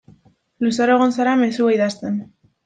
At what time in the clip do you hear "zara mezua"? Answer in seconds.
1.19-1.75